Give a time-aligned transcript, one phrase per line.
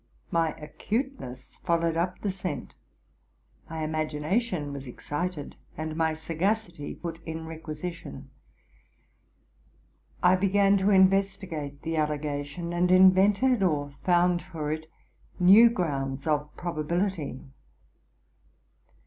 [0.31, 2.73] My acuteness followed up the scent,
[3.69, 8.31] my ima gination was excited, and my sagacity put in requisition.
[10.23, 14.87] I began to investigate the allegation, and invented or found for it
[15.39, 17.39] new grounds of probability.